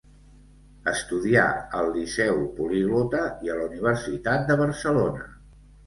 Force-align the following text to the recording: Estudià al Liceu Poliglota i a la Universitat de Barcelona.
Estudià 0.91 1.43
al 1.81 1.93
Liceu 1.99 2.41
Poliglota 2.57 3.23
i 3.47 3.55
a 3.57 3.61
la 3.63 3.71
Universitat 3.71 4.53
de 4.53 4.61
Barcelona. 4.67 5.29